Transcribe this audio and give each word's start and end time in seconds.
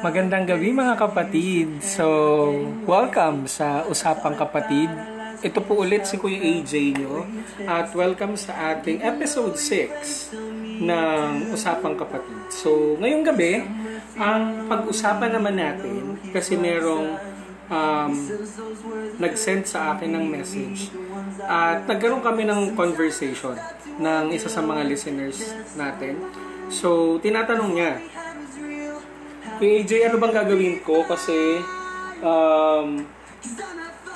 Magandang 0.00 0.48
gabi 0.48 0.72
mga 0.72 0.96
kapatid. 0.96 1.84
So, 1.84 2.08
welcome 2.88 3.44
sa 3.44 3.84
Usapang 3.84 4.40
Kapatid. 4.40 4.88
Ito 5.44 5.60
po 5.60 5.84
ulit 5.84 6.08
si 6.08 6.16
Kuya 6.16 6.40
AJ 6.40 6.96
nyo 6.96 7.28
at 7.68 7.92
welcome 7.92 8.40
sa 8.40 8.72
ating 8.72 9.04
episode 9.04 9.60
6 9.60 10.32
ng 10.80 11.52
Usapang 11.52 12.00
Kapatid. 12.00 12.48
So, 12.48 12.96
ngayong 12.96 13.24
gabi, 13.28 13.68
ang 14.16 14.64
pag-usapan 14.64 15.36
naman 15.36 15.60
natin 15.60 16.16
kasi 16.32 16.56
merong 16.56 17.29
um, 17.70 18.12
nag-send 19.16 19.64
sa 19.64 19.96
akin 19.96 20.10
ng 20.18 20.24
message 20.26 20.90
at 21.46 21.86
nagkaroon 21.86 22.20
kami 22.20 22.44
ng 22.44 22.74
conversation 22.74 23.54
ng 23.96 24.34
isa 24.34 24.50
sa 24.50 24.60
mga 24.60 24.84
listeners 24.90 25.54
natin. 25.78 26.18
So, 26.70 27.18
tinatanong 27.22 27.70
niya, 27.72 27.92
Kuya 29.60 30.08
ano 30.08 30.16
bang 30.16 30.34
gagawin 30.34 30.80
ko? 30.80 31.04
Kasi, 31.04 31.60
um, 32.24 33.04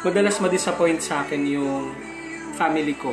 madalas 0.01 0.41
ma-disappoint 0.41 1.05
sa 1.05 1.21
akin 1.21 1.43
yung 1.45 1.93
family 2.57 2.97
ko. 2.97 3.13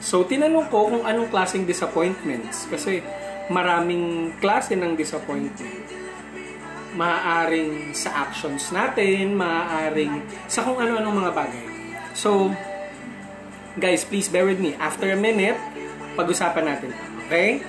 So, 0.00 0.24
tinanong 0.24 0.72
ko 0.72 0.88
kung 0.88 1.04
anong 1.04 1.28
klaseng 1.28 1.68
disappointments. 1.68 2.64
Kasi, 2.72 3.04
maraming 3.52 4.32
klase 4.40 4.72
ng 4.80 4.96
disappointment. 4.96 6.03
Maaaring 6.94 7.90
sa 7.90 8.30
actions 8.30 8.70
natin, 8.70 9.34
maaaring 9.34 10.22
sa 10.46 10.62
kung 10.62 10.78
ano-anong 10.78 11.26
mga 11.26 11.32
bagay. 11.34 11.66
So, 12.14 12.54
guys, 13.78 14.06
please 14.06 14.30
bear 14.30 14.46
with 14.46 14.62
me. 14.62 14.78
After 14.78 15.10
a 15.10 15.18
minute, 15.18 15.58
pag-usapan 16.14 16.64
natin. 16.64 16.90
Okay? 17.26 17.66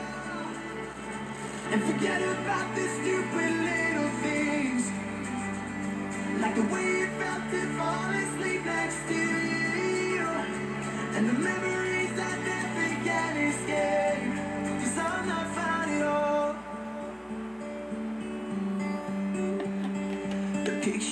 And 1.74 1.82
forget 1.82 2.22
about 2.22 2.75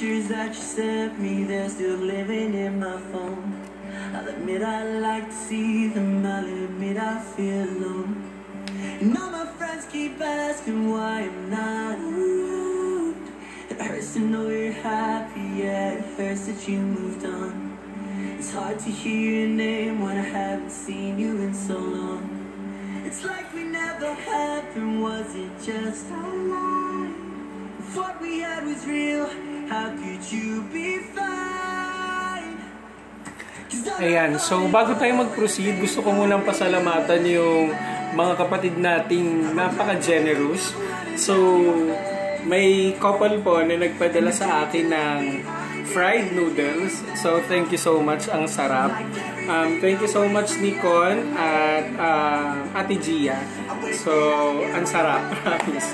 pictures 0.04 0.28
that 0.28 0.50
you 0.50 0.62
sent 0.62 1.18
me, 1.18 1.46
they're 1.46 1.70
still 1.70 1.98
living 1.98 2.54
in 2.54 2.78
my 2.78 3.00
phone 3.12 3.70
I'll 4.14 4.28
admit 4.28 4.62
I 4.62 5.00
like 5.00 5.28
to 5.28 5.34
see 5.34 5.88
them, 5.88 6.26
I'll 6.26 6.46
admit 6.46 6.98
I 6.98 7.22
feel 7.22 7.64
alone 7.64 8.12
And 9.00 9.18
all 9.18 9.32
my 9.32 9.46
friends 9.46 9.86
keep 9.90 10.20
asking 10.20 10.92
why 10.92 11.22
I'm 11.22 11.50
not 11.50 12.00
around. 12.00 13.32
It 13.70 13.80
hurts 13.80 14.14
to 14.16 14.20
know 14.20 14.50
you're 14.50 14.74
happy, 14.74 15.64
yeah, 15.64 15.94
it 15.94 16.06
hurts 16.18 16.48
that 16.48 16.68
you 16.68 16.80
moved 16.80 17.26
on. 17.26 17.78
It's 18.38 18.52
hard 18.52 18.80
to 18.80 18.90
hear 18.90 19.32
your 19.40 19.56
name 19.56 20.02
when 20.02 20.18
I 20.18 20.28
haven't 20.40 20.72
seen 20.72 21.18
you 21.18 21.32
in 21.44 21.54
so 21.54 21.78
long. 21.78 22.24
It's 23.06 23.24
like 23.24 23.54
we 23.54 23.64
never 23.64 24.14
happened, 24.14 25.02
was 25.02 25.34
it 25.34 25.52
just 25.64 26.10
a 26.10 26.28
lie? 26.52 27.14
What 27.96 28.22
we 28.22 28.40
had 28.40 28.66
was 28.66 28.86
real, 28.86 29.30
how 29.74 29.90
could 29.98 30.22
you 30.30 30.62
be 30.70 31.02
fine? 31.18 32.62
Ayan, 33.98 34.38
so 34.38 34.70
bago 34.70 34.94
tayo 35.02 35.18
mag-proceed, 35.18 35.82
gusto 35.82 36.06
ko 36.06 36.14
munang 36.14 36.46
pasalamatan 36.46 37.26
yung 37.26 37.74
mga 38.14 38.34
kapatid 38.38 38.78
nating 38.78 39.58
napaka-generous. 39.58 40.78
So, 41.18 41.34
may 42.46 42.94
couple 43.02 43.42
po 43.42 43.66
na 43.66 43.74
nagpadala 43.82 44.30
sa 44.30 44.70
akin 44.70 44.94
ng 44.94 45.22
fried 45.94 46.34
noodles. 46.34 47.06
So, 47.22 47.40
thank 47.46 47.70
you 47.70 47.78
so 47.78 48.02
much. 48.02 48.26
Ang 48.34 48.50
sarap. 48.50 48.98
Um, 49.46 49.78
thank 49.78 50.02
you 50.02 50.10
so 50.10 50.26
much, 50.26 50.58
Nikon 50.58 51.38
at 51.38 51.86
uh, 51.96 52.82
Ate 52.82 52.98
Gia. 52.98 53.38
So, 53.94 54.12
ang 54.74 54.90
sarap. 54.90 55.30
Promise. 55.46 55.94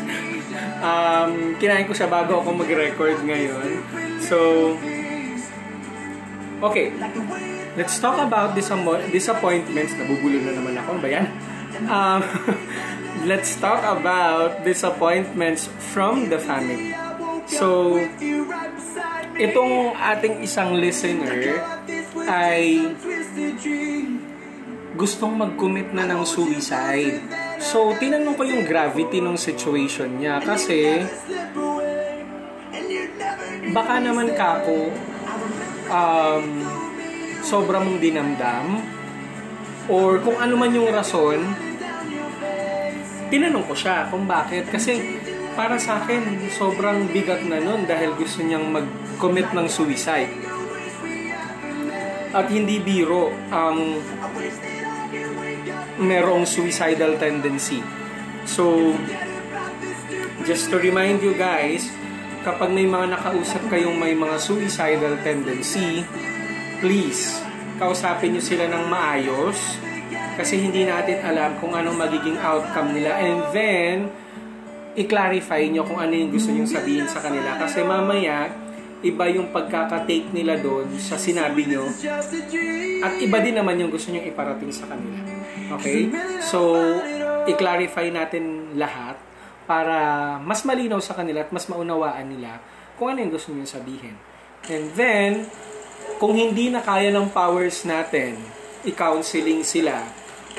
um, 0.80 1.60
kinain 1.60 1.84
ko 1.84 1.92
siya 1.92 2.08
bago 2.08 2.40
ako 2.40 2.56
mag-record 2.64 3.20
ngayon. 3.28 3.84
So, 4.24 4.38
okay. 6.64 6.96
Let's 7.76 8.00
talk 8.00 8.18
about 8.18 8.56
disappointments. 8.56 9.92
Nabubulo 10.00 10.38
na 10.42 10.52
naman 10.56 10.74
ako. 10.80 11.04
Ba 11.04 11.10
yan? 11.12 11.28
um, 11.88 12.22
let's 13.30 13.56
talk 13.56 13.84
about 13.84 14.64
disappointments 14.64 15.68
from 15.94 16.30
the 16.30 16.40
family. 16.40 16.96
So, 17.48 17.98
itong 19.40 19.96
ating 19.96 20.44
isang 20.44 20.76
listener 20.76 21.64
ay 22.28 22.92
gustong 25.00 25.40
mag-commit 25.40 25.96
na 25.96 26.04
ng 26.04 26.28
suicide. 26.28 27.24
So, 27.64 27.96
tinanong 27.96 28.36
ko 28.36 28.44
yung 28.44 28.68
gravity 28.68 29.24
ng 29.24 29.40
situation 29.40 30.20
niya 30.20 30.44
kasi 30.44 31.08
baka 33.72 34.04
naman 34.04 34.36
kako 34.36 34.92
um, 35.88 36.46
sobrang 37.40 37.88
mong 37.88 38.00
dinamdam 38.04 38.84
or 39.88 40.20
kung 40.20 40.36
ano 40.36 40.54
man 40.60 40.76
yung 40.76 40.92
rason 40.92 41.40
tinanong 43.30 43.66
ko 43.70 43.74
siya 43.78 44.10
kung 44.10 44.26
bakit. 44.26 44.68
Kasi 44.68 45.22
para 45.54 45.78
sa 45.78 46.02
akin, 46.02 46.50
sobrang 46.50 47.08
bigat 47.14 47.46
na 47.46 47.62
nun 47.62 47.86
dahil 47.86 48.18
gusto 48.18 48.42
niyang 48.42 48.74
mag-commit 49.20 49.52
ng 49.52 49.68
suicide. 49.68 50.32
At 52.32 52.48
hindi 52.48 52.80
biro 52.80 53.36
ang 53.52 54.00
merong 56.00 56.48
suicidal 56.48 57.20
tendency. 57.20 57.84
So, 58.48 58.96
just 60.48 60.72
to 60.72 60.80
remind 60.80 61.20
you 61.20 61.36
guys, 61.36 61.92
kapag 62.48 62.72
may 62.72 62.88
mga 62.88 63.20
nakausap 63.20 63.68
kayong 63.68 64.00
may 64.00 64.16
mga 64.16 64.40
suicidal 64.40 65.20
tendency, 65.20 66.08
please, 66.80 67.44
kausapin 67.76 68.40
nyo 68.40 68.40
sila 68.40 68.72
ng 68.72 68.88
maayos 68.88 69.60
kasi 70.40 70.64
hindi 70.64 70.88
natin 70.88 71.20
alam 71.28 71.60
kung 71.60 71.76
anong 71.76 72.00
magiging 72.00 72.40
outcome 72.40 72.96
nila. 72.96 73.20
And 73.20 73.40
then, 73.52 73.96
i-clarify 74.96 75.68
nyo 75.68 75.84
kung 75.84 76.00
ano 76.00 76.16
yung 76.16 76.32
gusto 76.32 76.56
nyo 76.56 76.64
sabihin 76.64 77.12
sa 77.12 77.20
kanila. 77.20 77.60
Kasi 77.60 77.84
mamaya, 77.84 78.69
iba 79.00 79.26
yung 79.32 79.56
pagkakatake 79.56 80.36
nila 80.36 80.60
doon 80.60 80.92
sa 81.00 81.16
sinabi 81.16 81.72
nyo. 81.72 81.88
At 83.00 83.16
iba 83.24 83.38
din 83.40 83.56
naman 83.56 83.80
yung 83.80 83.92
gusto 83.92 84.12
nyo 84.12 84.20
iparating 84.24 84.72
sa 84.76 84.92
kanila. 84.92 85.20
Okay? 85.80 86.12
So, 86.44 86.76
i-clarify 87.48 88.12
natin 88.12 88.76
lahat 88.76 89.16
para 89.64 89.96
mas 90.44 90.66
malinaw 90.68 91.00
sa 91.00 91.16
kanila 91.16 91.46
at 91.46 91.54
mas 91.54 91.70
maunawaan 91.72 92.28
nila 92.28 92.60
kung 93.00 93.16
ano 93.16 93.24
yung 93.24 93.32
gusto 93.32 93.56
nyo 93.56 93.64
sabihin. 93.64 94.18
And 94.68 94.92
then, 95.00 95.48
kung 96.20 96.36
hindi 96.36 96.68
na 96.68 96.84
kaya 96.84 97.16
ng 97.16 97.32
powers 97.32 97.88
natin, 97.88 98.36
i-counseling 98.84 99.64
sila 99.64 100.04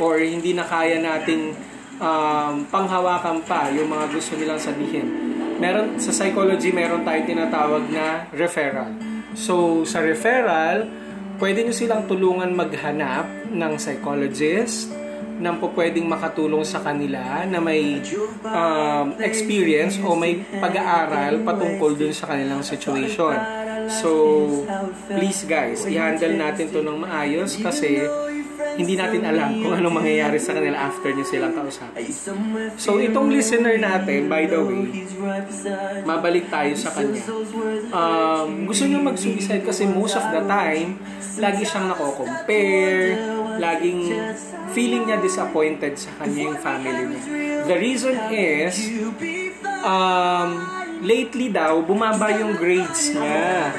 or 0.00 0.16
hindi 0.16 0.56
na 0.56 0.64
kaya 0.64 0.96
nating 0.96 1.52
um, 2.00 2.64
panghawakan 2.72 3.44
pa 3.44 3.68
yung 3.68 3.92
mga 3.92 4.08
gusto 4.16 4.32
nilang 4.40 4.60
sabihin. 4.60 5.29
Meron, 5.60 6.00
sa 6.00 6.10
psychology, 6.10 6.72
meron 6.72 7.04
tayong 7.04 7.28
tinatawag 7.28 7.84
na 7.92 8.24
referral. 8.32 8.96
So, 9.36 9.84
sa 9.84 10.00
referral, 10.00 10.88
pwede 11.36 11.68
nyo 11.68 11.74
silang 11.76 12.08
tulungan 12.08 12.56
maghanap 12.56 13.52
ng 13.52 13.72
psychologist 13.76 14.88
na 15.40 15.56
po 15.56 15.72
pwedeng 15.72 16.04
makatulong 16.04 16.64
sa 16.64 16.84
kanila 16.84 17.44
na 17.48 17.60
may 17.60 18.00
um, 18.44 19.16
experience 19.20 19.96
o 20.00 20.12
may 20.12 20.44
pag-aaral 20.60 21.40
patungkol 21.44 21.96
dun 21.96 22.12
sa 22.12 22.28
kanilang 22.28 22.60
situation. 22.60 23.36
So, 23.88 24.10
please 25.08 25.48
guys, 25.48 25.88
i-handle 25.88 26.36
natin 26.36 26.68
to 26.72 26.84
ng 26.84 27.04
maayos 27.08 27.56
kasi 27.56 28.04
hindi 28.76 28.94
natin 28.94 29.22
alam 29.26 29.50
kung 29.58 29.74
anong 29.74 29.94
mangyayari 30.02 30.38
sa 30.38 30.54
kanila 30.54 30.76
after 30.90 31.10
nyo 31.10 31.24
silang 31.26 31.54
kausapin. 31.54 32.06
So, 32.76 33.00
itong 33.00 33.32
listener 33.32 33.76
natin, 33.80 34.30
by 34.30 34.46
the 34.46 34.60
way, 34.60 35.06
mabalik 36.06 36.46
tayo 36.52 36.72
sa 36.78 36.94
kanya. 36.94 37.22
Um, 37.90 38.68
gusto 38.68 38.84
niya 38.86 39.00
mag-suicide 39.02 39.64
kasi 39.66 39.88
most 39.88 40.14
of 40.14 40.26
the 40.30 40.42
time, 40.46 41.00
lagi 41.40 41.62
siyang 41.64 41.90
nako-compare, 41.90 43.18
laging 43.58 44.00
feeling 44.70 45.08
niya 45.08 45.18
disappointed 45.18 45.98
sa 45.98 46.10
kanya 46.22 46.40
yung 46.52 46.58
family 46.60 47.02
niya. 47.10 47.22
The 47.66 47.76
reason 47.76 48.14
is, 48.30 48.74
um, 49.82 50.48
lately 51.00 51.48
daw, 51.48 51.80
bumaba 51.80 52.32
yung 52.36 52.56
grades 52.56 53.12
niya. 53.16 53.72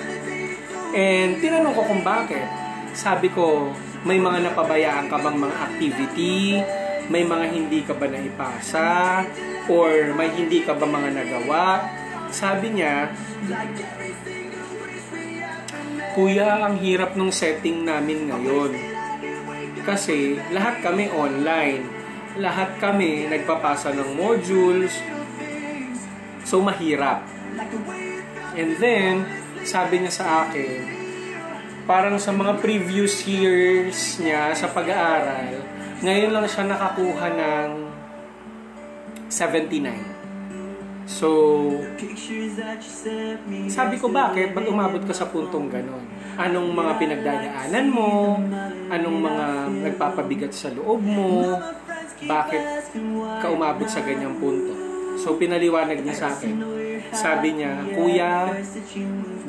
And 0.92 1.40
tinanong 1.40 1.74
ko 1.78 1.82
kung 1.88 2.02
bakit. 2.04 2.44
Sabi 2.92 3.32
ko, 3.32 3.72
may 4.02 4.18
mga 4.18 4.50
napabayaan 4.50 5.06
ka 5.10 5.18
bang 5.22 5.38
mga 5.38 5.58
activity? 5.62 6.38
May 7.12 7.22
mga 7.22 7.46
hindi 7.54 7.80
ka 7.86 7.94
ba 7.94 8.10
naipasa? 8.10 9.22
Or 9.70 10.18
may 10.18 10.34
hindi 10.34 10.66
ka 10.66 10.74
ba 10.74 10.90
mga 10.90 11.10
nagawa? 11.22 11.86
Sabi 12.34 12.82
niya, 12.82 13.14
Kuya, 16.12 16.68
ang 16.68 16.82
hirap 16.82 17.14
nung 17.14 17.32
setting 17.32 17.86
namin 17.86 18.28
ngayon. 18.28 18.74
Kasi 19.86 20.42
lahat 20.50 20.82
kami 20.82 21.08
online. 21.14 21.86
Lahat 22.42 22.74
kami 22.82 23.30
nagpapasa 23.30 23.94
ng 23.94 24.18
modules. 24.18 24.98
So 26.42 26.60
mahirap. 26.60 27.22
And 28.58 28.76
then, 28.82 29.24
sabi 29.62 30.04
niya 30.04 30.12
sa 30.12 30.26
akin, 30.48 31.01
parang 31.86 32.18
sa 32.22 32.32
mga 32.34 32.62
previous 32.62 33.26
years 33.26 34.22
niya 34.22 34.54
sa 34.54 34.70
pag-aaral, 34.70 35.62
ngayon 36.02 36.32
lang 36.34 36.46
siya 36.50 36.66
nakakuha 36.66 37.28
ng 37.34 37.70
79. 39.32 40.12
So, 41.10 41.28
sabi 43.68 43.96
ko 43.98 44.08
bakit? 44.14 44.54
Ba't 44.54 44.66
umabot 44.70 45.02
ka 45.02 45.12
sa 45.12 45.28
puntong 45.28 45.68
ganon? 45.68 46.06
Anong 46.38 46.72
mga 46.72 46.92
pinagdadaanan 47.02 47.88
mo? 47.90 48.38
Anong 48.88 49.18
mga 49.20 49.46
nagpapabigat 49.92 50.54
sa 50.54 50.70
loob 50.72 51.02
mo? 51.02 51.58
Bakit 52.22 52.64
ka 53.42 53.48
umabot 53.50 53.90
sa 53.90 54.06
ganyang 54.06 54.38
punto? 54.38 54.72
So, 55.20 55.36
pinaliwanag 55.36 56.00
niya 56.06 56.16
sa 56.16 56.28
akin. 56.32 56.81
Sabi 57.12 57.60
niya, 57.60 57.84
Kuya, 57.92 58.56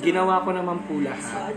ginawa 0.02 0.42
ko 0.42 0.50
naman 0.50 0.82
po 0.86 0.98
lahat. 0.98 1.54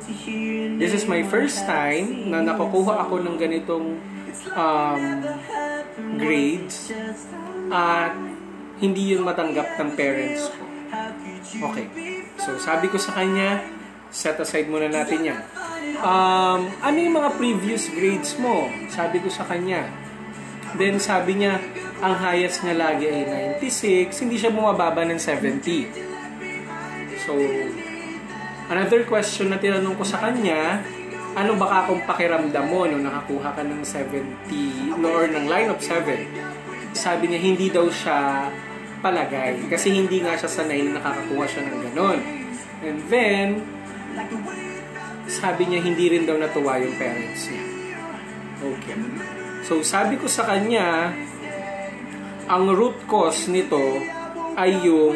This 0.78 0.94
is 0.94 1.10
my 1.10 1.26
first 1.26 1.66
time 1.66 2.30
na 2.30 2.46
nakukuha 2.46 3.10
ako 3.10 3.26
ng 3.26 3.36
ganitong 3.42 3.98
um, 4.54 5.02
grades. 6.22 6.94
At 7.74 8.14
hindi 8.78 9.18
yun 9.18 9.26
matanggap 9.26 9.82
ng 9.82 9.90
parents 9.98 10.54
ko. 10.54 10.64
Okay. 11.72 11.88
So, 12.38 12.60
sabi 12.62 12.92
ko 12.92 13.02
sa 13.02 13.18
kanya, 13.18 13.66
set 14.14 14.38
aside 14.38 14.70
muna 14.70 14.92
natin 14.92 15.34
yan. 15.34 15.42
Um, 16.02 16.70
ano 16.84 16.98
yung 16.98 17.16
mga 17.18 17.30
previous 17.40 17.90
grades 17.90 18.38
mo? 18.38 18.70
Sabi 18.92 19.24
ko 19.24 19.30
sa 19.32 19.48
kanya. 19.48 19.90
Then, 20.76 21.00
sabi 21.00 21.40
niya, 21.40 21.58
ang 22.04 22.16
highest 22.16 22.64
niya 22.64 22.76
lagi 22.76 23.08
ay 23.08 23.24
96, 23.60 24.28
hindi 24.28 24.36
siya 24.36 24.52
bumababa 24.52 25.08
ng 25.08 25.20
70. 25.20 27.24
So, 27.24 27.40
another 28.68 29.08
question 29.08 29.52
na 29.52 29.58
tinanong 29.60 29.96
ko 29.96 30.04
sa 30.04 30.20
kanya, 30.20 30.84
ano 31.36 31.60
baka 31.60 31.92
kung 31.92 32.02
pakiramdam 32.08 32.66
mo 32.68 32.88
nung 32.88 33.04
nakakuha 33.04 33.56
ka 33.56 33.64
ng 33.64 33.84
70 33.84 35.00
no, 35.00 35.12
or 35.12 35.28
ng 35.28 35.48
line 35.52 35.72
of 35.72 35.80
7? 35.84 36.56
sabi 36.96 37.28
niya 37.28 37.40
hindi 37.44 37.68
daw 37.68 37.92
siya 37.92 38.48
palagay 39.04 39.68
kasi 39.68 39.92
hindi 39.92 40.24
nga 40.24 40.40
siya 40.40 40.50
sanay 40.50 40.82
na 40.88 40.98
nakakakuha 40.98 41.46
siya 41.46 41.62
ng 41.68 41.78
ganon. 41.92 42.20
And 42.82 43.00
then, 43.12 43.48
sabi 45.28 45.70
niya 45.70 45.84
hindi 45.84 46.16
rin 46.16 46.24
daw 46.24 46.40
natuwa 46.40 46.80
yung 46.80 46.96
parents 46.96 47.52
niya. 47.52 47.66
Okay. 48.66 48.98
So, 49.68 49.84
sabi 49.84 50.16
ko 50.18 50.26
sa 50.26 50.48
kanya, 50.48 51.12
ang 52.46 52.66
root 52.72 52.98
cause 53.10 53.50
nito 53.50 53.82
ay 54.56 54.78
yung 54.86 55.16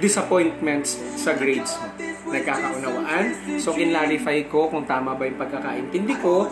disappointments 0.00 0.96
sa 1.16 1.36
grades 1.36 1.76
mo. 1.76 1.88
Nagkakaunawaan. 2.30 3.58
So, 3.58 3.74
kinlarify 3.74 4.46
ko 4.46 4.70
kung 4.70 4.86
tama 4.86 5.18
ba 5.18 5.26
yung 5.26 5.40
pagkakaintindi 5.40 6.14
ko 6.22 6.46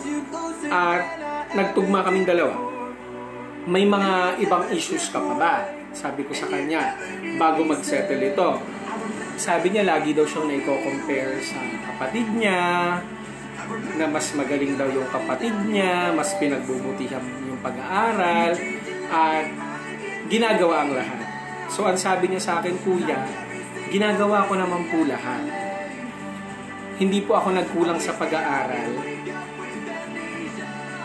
at 0.69 1.01
nagtugma 1.55 2.03
kaming 2.03 2.27
dalawa 2.27 2.69
may 3.69 3.85
mga 3.85 4.41
ibang 4.41 4.65
issues 4.73 5.13
ka 5.13 5.21
pa 5.21 5.33
ba? 5.37 5.53
Sabi 5.93 6.25
ko 6.25 6.33
sa 6.33 6.49
kanya, 6.49 6.97
bago 7.37 7.61
mag-settle 7.61 8.17
ito. 8.17 8.57
Sabi 9.37 9.73
niya, 9.73 9.85
lagi 9.85 10.15
daw 10.17 10.25
siyang 10.25 10.49
naiko-compare 10.49 11.37
sa 11.43 11.59
kapatid 11.85 12.27
niya, 12.33 12.97
na 13.99 14.05
mas 14.09 14.31
magaling 14.33 14.73
daw 14.73 14.89
yung 14.89 15.05
kapatid 15.13 15.53
niya, 15.69 16.09
mas 16.17 16.33
pinagbubutihan 16.41 17.21
yung 17.45 17.61
pag-aaral, 17.61 18.57
at 19.09 19.45
ginagawa 20.29 20.85
ang 20.85 20.93
lahat. 20.93 21.25
So, 21.69 21.85
ang 21.85 21.97
sabi 21.97 22.29
niya 22.29 22.41
sa 22.41 22.61
akin, 22.61 22.77
Kuya, 22.81 23.17
ginagawa 23.89 24.45
ko 24.45 24.53
naman 24.57 24.89
po 24.89 25.05
lahat. 25.05 25.45
Hindi 27.01 27.25
po 27.25 27.37
ako 27.37 27.57
nagkulang 27.57 27.97
sa 28.01 28.13
pag-aaral. 28.17 28.91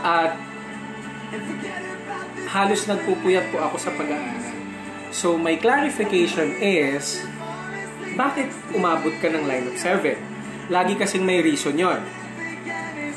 At 0.05 0.37
halos 2.53 2.85
nagpupuyat 2.85 3.49
po 3.53 3.61
ako 3.61 3.77
sa 3.81 3.91
pag-aaral. 3.97 4.53
So, 5.15 5.41
my 5.41 5.57
clarification 5.57 6.59
is, 6.61 7.25
bakit 8.19 8.51
umabot 8.75 9.15
ka 9.23 9.31
ng 9.33 9.45
line 9.47 9.67
of 9.71 9.77
7? 9.79 10.17
Lagi 10.73 10.97
kasing 10.97 11.25
may 11.25 11.45
reason 11.45 11.77
yon. 11.77 12.03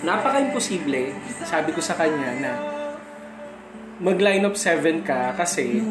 Napaka-imposible, 0.06 1.16
sabi 1.48 1.70
ko 1.74 1.82
sa 1.82 1.98
kanya 1.98 2.32
na 2.38 2.77
mag-line 3.98 4.46
of 4.46 4.54
7 4.54 5.02
ka 5.02 5.34
kasi 5.34 5.82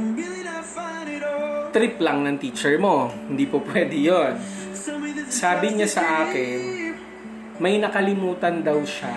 trip 1.75 1.99
lang 1.99 2.23
ng 2.23 2.37
teacher 2.39 2.79
mo. 2.79 3.11
Hindi 3.11 3.45
po 3.51 3.61
pwede 3.71 3.97
yon. 3.99 4.39
Sabi 5.27 5.75
niya 5.75 5.89
sa 5.91 6.25
akin, 6.25 6.59
may 7.59 7.83
nakalimutan 7.83 8.63
daw 8.63 8.79
siya 8.87 9.13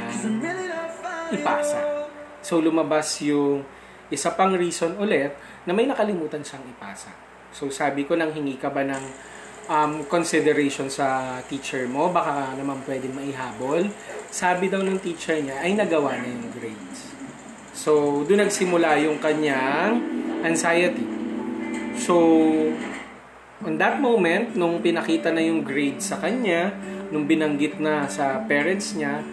ipasa. 1.29 2.09
So 2.41 2.57
lumabas 2.57 3.21
yung 3.21 3.61
isa 4.09 4.33
pang 4.33 4.57
reason 4.57 4.97
ulit 4.97 5.37
na 5.69 5.71
may 5.75 5.85
nakalimutan 5.85 6.41
siyang 6.41 6.65
ipasa. 6.65 7.13
So 7.53 7.69
sabi 7.69 8.09
ko 8.09 8.17
nang 8.17 8.33
hingi 8.33 8.57
ka 8.57 8.73
ba 8.73 8.81
ng 8.81 9.03
um, 9.69 9.91
consideration 10.09 10.89
sa 10.89 11.37
teacher 11.45 11.85
mo, 11.85 12.09
baka 12.09 12.57
naman 12.57 12.81
pwedeng 12.89 13.13
maihabol. 13.13 13.85
Sabi 14.33 14.67
daw 14.67 14.81
ng 14.81 14.97
teacher 14.97 15.37
niya 15.37 15.61
ay 15.61 15.77
nagawa 15.77 16.17
na 16.17 16.25
yung 16.25 16.49
grades. 16.57 17.08
So 17.79 18.27
doon 18.27 18.43
nagsimula 18.43 18.99
yung 19.07 19.23
kanyang 19.23 20.03
anxiety. 20.43 21.07
So 21.95 22.19
on 23.63 23.79
that 23.79 24.03
moment, 24.03 24.51
nung 24.59 24.83
pinakita 24.83 25.31
na 25.31 25.39
yung 25.39 25.63
grade 25.63 26.03
sa 26.03 26.19
kanya, 26.19 26.75
nung 27.07 27.23
binanggit 27.23 27.79
na 27.79 28.03
sa 28.11 28.43
parents 28.43 28.99
niya, 28.99 29.23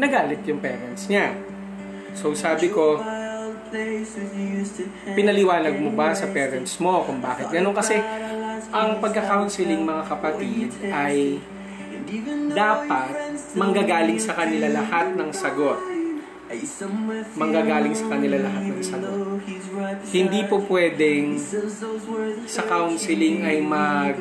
nagalit 0.00 0.40
yung 0.48 0.56
parents 0.64 1.04
niya. 1.12 1.36
So 2.16 2.32
sabi 2.32 2.72
ko, 2.72 3.04
pinaliwanag 5.12 5.76
mo 5.76 5.92
ba 5.92 6.16
sa 6.16 6.32
parents 6.32 6.80
mo 6.80 7.04
kung 7.04 7.20
bakit 7.20 7.52
ganun? 7.52 7.76
Kasi 7.76 8.00
ang 8.72 9.04
pagka-counseling 9.04 9.84
mga 9.84 10.04
kapatid 10.08 10.72
ay 10.88 11.36
dapat 12.56 13.36
manggagaling 13.52 14.16
sa 14.16 14.32
kanila 14.32 14.72
lahat 14.72 15.12
ng 15.12 15.28
sagot. 15.28 15.93
Manggagaling 17.34 17.96
sa 17.96 18.06
kanila 18.12 18.36
lahat 18.36 18.62
ng 18.68 18.84
sagot. 18.84 19.40
Hindi 20.12 20.40
po 20.44 20.60
pwedeng 20.68 21.40
sa 22.44 22.62
counseling 22.68 23.42
ay 23.48 23.58
mag 23.64 24.14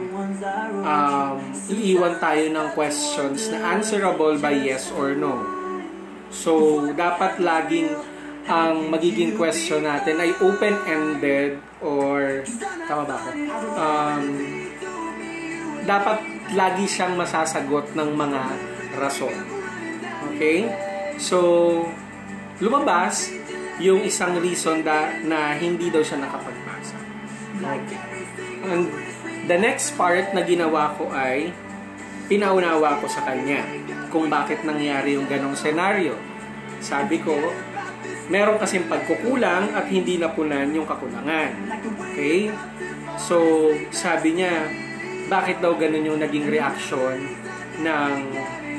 um, 0.84 1.36
iiwan 1.68 2.16
tayo 2.24 2.46
ng 2.48 2.68
questions 2.74 3.52
na 3.52 3.76
answerable 3.76 4.40
by 4.40 4.56
yes 4.56 4.90
or 4.96 5.14
no. 5.14 5.44
So, 6.34 6.82
dapat 6.96 7.38
laging 7.44 7.94
ang 8.44 8.92
magiging 8.92 9.40
question 9.40 9.88
natin 9.88 10.20
ay 10.20 10.36
open-ended 10.42 11.62
or 11.80 12.44
tama 12.90 13.04
ba 13.08 13.16
ako? 13.16 13.30
Um, 13.78 14.24
dapat 15.84 16.20
lagi 16.56 16.86
siyang 16.88 17.16
masasagot 17.20 17.96
ng 17.96 18.10
mga 18.16 18.42
rason. 19.00 19.36
Okay? 20.34 20.68
So, 21.20 21.40
lumabas 22.64 23.28
yung 23.84 24.00
isang 24.08 24.40
reason 24.40 24.80
da, 24.88 25.12
na 25.28 25.52
hindi 25.60 25.92
daw 25.92 26.00
siya 26.00 26.24
nakapagpasa. 26.24 26.96
Okay. 27.60 28.00
And 28.64 28.88
the 29.52 29.60
next 29.60 30.00
part 30.00 30.32
na 30.32 30.48
ginawa 30.48 30.96
ko 30.96 31.12
ay 31.12 31.52
pinaunawa 32.32 33.04
ko 33.04 33.12
sa 33.12 33.28
kanya 33.28 33.68
kung 34.08 34.32
bakit 34.32 34.64
nangyari 34.64 35.20
yung 35.20 35.28
ganong 35.28 35.60
senaryo. 35.60 36.16
Sabi 36.80 37.20
ko, 37.20 37.36
meron 38.32 38.56
kasing 38.56 38.88
pagkukulang 38.88 39.76
at 39.76 39.92
hindi 39.92 40.16
napunan 40.16 40.72
yung 40.72 40.88
kakulangan. 40.88 41.52
Okay? 42.16 42.48
So, 43.20 43.68
sabi 43.92 44.40
niya, 44.40 44.72
bakit 45.28 45.60
daw 45.60 45.76
ganun 45.76 46.08
yung 46.08 46.20
naging 46.24 46.48
reaction 46.48 47.20
ng 47.84 48.12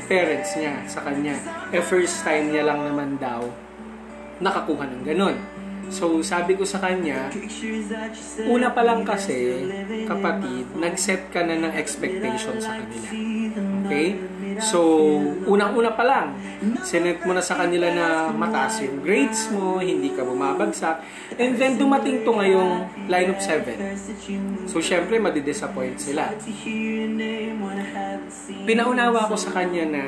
parents 0.08 0.56
niya 0.56 0.74
sa 0.88 1.04
kanya? 1.04 1.36
Eh, 1.72 1.84
first 1.84 2.24
time 2.24 2.52
niya 2.52 2.64
lang 2.64 2.80
naman 2.88 3.20
daw 3.20 3.63
nakakuha 4.42 4.84
ng 4.90 5.02
ganun. 5.04 5.36
So, 5.92 6.24
sabi 6.24 6.56
ko 6.56 6.64
sa 6.64 6.80
kanya, 6.80 7.28
una 8.48 8.72
pa 8.72 8.82
lang 8.86 9.04
kasi, 9.04 9.68
kapatid, 10.08 10.72
nag-set 10.80 11.28
ka 11.28 11.44
na 11.44 11.60
ng 11.60 11.72
expectation 11.76 12.56
sa 12.56 12.80
kanila. 12.80 13.08
Okay? 13.84 14.08
So, 14.64 14.80
unang-una 15.44 15.92
pa 15.92 16.04
lang, 16.06 16.26
sinet 16.86 17.20
mo 17.26 17.34
na 17.36 17.42
sa 17.44 17.58
kanila 17.58 17.90
na 17.90 18.30
mataas 18.32 18.80
yung 18.86 19.02
grades 19.02 19.50
mo, 19.52 19.82
hindi 19.82 20.14
ka 20.14 20.22
bumabagsak, 20.24 21.04
and 21.36 21.58
then 21.58 21.76
dumating 21.76 22.22
to 22.22 22.32
ngayong 22.32 22.88
line 23.10 23.30
of 23.34 23.38
7. 23.42 23.76
So, 24.70 24.80
syempre, 24.80 25.20
madidisappoint 25.20 26.00
sila. 26.00 26.32
Pinaunawa 28.64 29.20
ko 29.28 29.36
sa 29.36 29.50
kanya 29.52 29.84
na, 29.84 30.04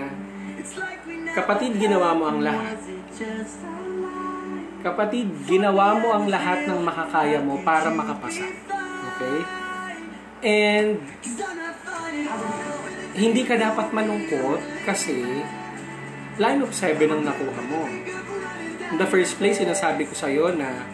kapatid, 1.37 1.77
ginawa 1.77 2.17
mo 2.17 2.33
ang 2.33 2.41
lahat. 2.41 2.81
Kapatid, 4.87 5.51
ginawa 5.51 5.99
mo 5.99 6.15
ang 6.15 6.31
lahat 6.31 6.63
ng 6.71 6.79
makakaya 6.79 7.43
mo 7.43 7.59
para 7.67 7.91
makapasa. 7.91 8.47
Okay? 9.11 9.39
And 10.47 11.03
hindi 13.19 13.43
ka 13.43 13.59
dapat 13.59 13.91
malungkot 13.91 14.63
kasi 14.87 15.43
line 16.39 16.63
of 16.63 16.71
7 16.71 17.03
ang 17.03 17.27
nakuha 17.27 17.63
mo. 17.67 17.83
In 18.95 18.97
the 19.03 19.09
first 19.11 19.43
place, 19.43 19.59
sinasabi 19.59 20.07
ko 20.07 20.15
sa'yo 20.15 20.55
na 20.55 20.87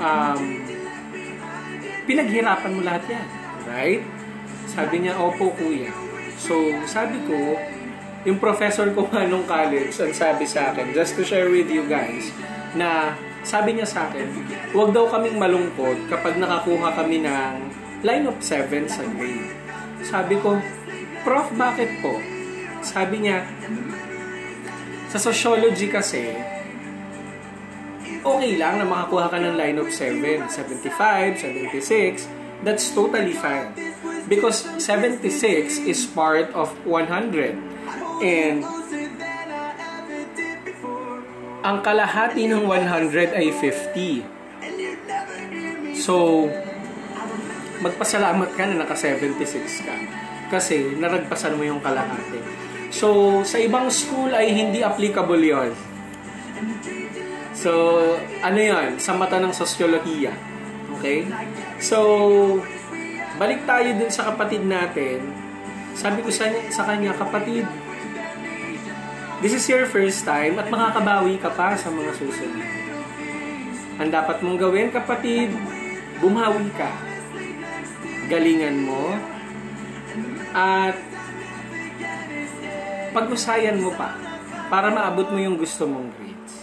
um, 0.00 0.64
pinaghirapan 2.08 2.72
mo 2.72 2.80
lahat 2.80 3.04
yan. 3.12 3.28
Right? 3.68 4.02
Sabi 4.72 5.04
niya, 5.04 5.20
opo 5.20 5.52
kuya. 5.52 5.92
So, 6.40 6.56
sabi 6.88 7.20
ko, 7.28 7.60
yung 8.24 8.40
professor 8.40 8.88
ko 8.96 9.04
nga 9.12 9.28
nung 9.28 9.44
college, 9.44 9.92
ang 10.00 10.16
sabi 10.16 10.48
sa 10.48 10.72
akin, 10.72 10.96
just 10.96 11.12
to 11.20 11.28
share 11.28 11.52
with 11.52 11.68
you 11.68 11.84
guys, 11.84 12.32
na 12.76 13.14
sabi 13.46 13.78
niya 13.78 13.88
sa 13.88 14.10
akin, 14.10 14.28
huwag 14.76 14.92
daw 14.92 15.08
kaming 15.08 15.40
malungkot 15.40 16.10
kapag 16.10 16.36
nakakuha 16.36 16.92
kami 16.92 17.24
ng 17.24 17.54
line 18.04 18.24
of 18.28 18.36
7 18.44 18.88
sa 18.90 19.02
grade. 19.16 19.50
Sabi 20.04 20.36
ko, 20.42 20.60
Prof, 21.26 21.50
bakit 21.56 21.90
po? 22.04 22.20
Sabi 22.84 23.26
niya, 23.26 23.42
sa 25.08 25.18
sociology 25.18 25.88
kasi, 25.88 26.36
okay 28.22 28.52
lang 28.60 28.78
na 28.78 28.86
makakuha 28.86 29.32
ka 29.32 29.38
ng 29.40 29.56
line 29.56 29.78
of 29.80 29.88
7, 29.90 30.20
75, 30.52 31.40
76, 31.40 32.28
that's 32.62 32.92
totally 32.92 33.34
fine. 33.34 33.72
Because 34.28 34.68
76 34.76 35.88
is 35.88 36.04
part 36.12 36.52
of 36.52 36.68
100. 36.84 37.56
And 38.20 38.62
ang 41.62 41.82
kalahati 41.82 42.46
ng 42.46 42.62
100 42.66 43.34
ay 43.34 43.50
50. 43.50 44.22
So, 45.98 46.46
magpasalamat 47.82 48.54
ka 48.54 48.62
na 48.70 48.86
naka 48.86 48.94
76 48.94 49.86
ka. 49.86 49.94
Kasi 50.48 50.94
naragpasan 50.96 51.58
mo 51.58 51.66
yung 51.66 51.82
kalahati. 51.82 52.38
So, 52.88 53.40
sa 53.44 53.58
ibang 53.60 53.90
school 53.90 54.32
ay 54.32 54.54
hindi 54.54 54.80
applicable 54.80 55.42
yon. 55.42 55.74
So, 57.52 57.70
ano 58.40 58.58
yon 58.58 59.02
Sa 59.02 59.18
mata 59.18 59.42
ng 59.42 59.52
sosyolohiya. 59.52 60.32
Okay? 60.98 61.26
So, 61.82 61.98
balik 63.36 63.66
tayo 63.66 63.92
dun 63.98 64.10
sa 64.14 64.30
kapatid 64.32 64.62
natin. 64.62 65.20
Sabi 65.98 66.22
ko 66.22 66.30
sa, 66.30 66.46
sa 66.70 66.86
kanya, 66.86 67.10
kapatid, 67.18 67.66
This 69.38 69.54
is 69.54 69.70
your 69.70 69.86
first 69.86 70.26
time 70.26 70.58
at 70.58 70.66
makakabawi 70.66 71.38
ka 71.38 71.54
pa 71.54 71.78
sa 71.78 71.94
mga 71.94 72.10
susunod. 72.18 72.66
Ang 74.02 74.10
dapat 74.10 74.42
mong 74.42 74.58
gawin, 74.58 74.90
kapatid, 74.90 75.54
bumawi 76.18 76.66
ka. 76.74 76.90
Galingan 78.26 78.82
mo 78.82 79.14
at 80.50 80.98
pag-usayan 83.14 83.78
mo 83.78 83.94
pa 83.94 84.18
para 84.66 84.90
maabot 84.90 85.30
mo 85.30 85.38
yung 85.38 85.54
gusto 85.54 85.86
mong 85.86 86.10
grades. 86.18 86.54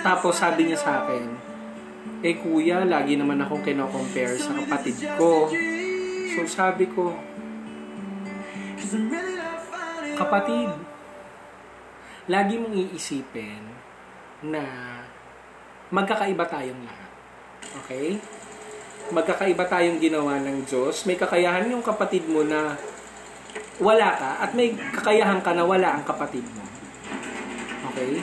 Tapos 0.00 0.40
sabi 0.40 0.72
niya 0.72 0.80
sa 0.80 1.04
akin, 1.04 1.28
eh 2.24 2.40
kuya, 2.40 2.88
lagi 2.88 3.20
naman 3.20 3.44
akong 3.44 3.60
kino-compare 3.60 4.40
sa 4.40 4.56
kapatid 4.64 4.96
ko. 5.20 5.52
So 6.32 6.48
sabi 6.48 6.88
ko, 6.88 7.12
Kapatid, 10.18 10.74
lagi 12.26 12.58
mong 12.58 12.74
iisipin 12.74 13.62
na 14.50 14.66
magkakaiba 15.94 16.42
tayong 16.42 16.82
lahat. 16.82 17.10
Okay? 17.86 18.18
Magkakaiba 19.14 19.62
tayong 19.70 20.02
ginawa 20.02 20.42
ng 20.42 20.66
Diyos. 20.66 21.06
May 21.06 21.14
kakayahan 21.14 21.70
yung 21.70 21.86
kapatid 21.86 22.26
mo 22.26 22.42
na 22.42 22.74
wala 23.78 24.10
ka 24.18 24.42
at 24.42 24.58
may 24.58 24.74
kakayahan 24.74 25.38
ka 25.38 25.54
na 25.54 25.62
wala 25.62 25.94
ang 25.94 26.02
kapatid 26.02 26.42
mo. 26.50 26.66
Okay? 27.94 28.18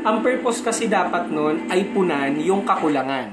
Ang 0.00 0.24
purpose 0.24 0.64
kasi 0.64 0.88
dapat 0.88 1.28
nun 1.28 1.68
ay 1.68 1.92
punan 1.92 2.40
yung 2.40 2.64
kakulangan. 2.64 3.28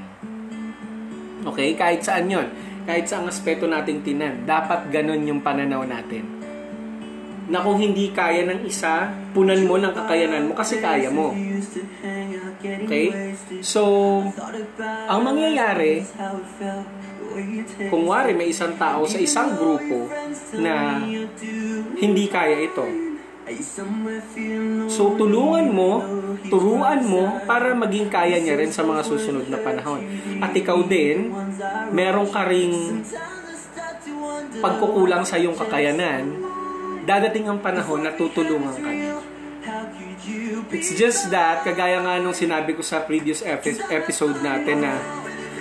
Okay? 1.48 1.80
Kahit 1.80 2.04
saan 2.04 2.28
yon 2.28 2.52
Kahit 2.84 3.08
sa 3.08 3.24
ang 3.24 3.32
aspeto 3.32 3.72
nating 3.72 4.04
tinan. 4.04 4.44
Dapat 4.44 4.92
ganun 4.92 5.24
yung 5.24 5.40
pananaw 5.40 5.88
natin 5.88 6.41
na 7.52 7.60
kung 7.60 7.76
hindi 7.76 8.16
kaya 8.16 8.48
ng 8.48 8.64
isa, 8.64 9.12
punan 9.36 9.68
mo 9.68 9.76
ng 9.76 9.92
kakayanan 9.92 10.48
mo 10.48 10.54
kasi 10.56 10.80
kaya 10.80 11.12
mo. 11.12 11.36
Okay? 12.64 13.36
So, 13.60 13.84
ang 15.12 15.22
mangyayari, 15.28 16.08
kung 17.92 18.08
wari 18.08 18.32
may 18.32 18.56
isang 18.56 18.80
tao 18.80 19.04
sa 19.04 19.20
isang 19.20 19.60
grupo 19.60 20.08
na 20.64 21.04
hindi 22.00 22.32
kaya 22.32 22.72
ito. 22.72 22.88
So, 24.88 25.20
tulungan 25.20 25.76
mo, 25.76 26.00
turuan 26.48 27.04
mo 27.04 27.44
para 27.44 27.76
maging 27.76 28.08
kaya 28.08 28.40
niya 28.40 28.56
rin 28.56 28.72
sa 28.72 28.88
mga 28.88 29.04
susunod 29.04 29.52
na 29.52 29.60
panahon. 29.60 30.08
At 30.40 30.56
ikaw 30.56 30.88
din, 30.88 31.36
meron 31.92 32.32
ka 32.32 32.48
ring 32.48 33.04
pagkukulang 34.64 35.28
sa 35.28 35.36
iyong 35.36 35.58
kakayanan 35.60 36.51
dadating 37.06 37.50
ang 37.50 37.60
panahon 37.60 38.06
na 38.06 38.12
tutulungan 38.14 38.76
ka. 38.78 38.92
It's 40.74 40.98
just 40.98 41.30
that, 41.30 41.62
kagaya 41.62 42.02
nga 42.02 42.18
nung 42.18 42.34
sinabi 42.34 42.74
ko 42.74 42.82
sa 42.82 43.06
previous 43.06 43.46
episode 43.90 44.42
natin 44.42 44.86
na 44.86 44.98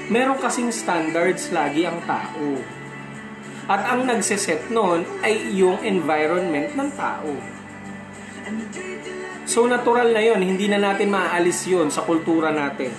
meron 0.09 0.41
kasing 0.41 0.73
standards 0.73 1.53
lagi 1.53 1.85
ang 1.85 2.01
tao. 2.09 2.61
At 3.71 3.87
ang 3.87 4.09
nagseset 4.09 4.73
nun 4.73 5.07
ay 5.23 5.55
yung 5.55 5.79
environment 5.85 6.75
ng 6.75 6.91
tao. 6.97 7.31
So 9.49 9.65
natural 9.65 10.13
na 10.13 10.21
yon, 10.21 10.45
hindi 10.45 10.69
na 10.69 10.77
natin 10.77 11.09
maaalis 11.09 11.65
yon 11.65 11.89
sa 11.89 12.05
kultura 12.05 12.53
natin. 12.53 12.93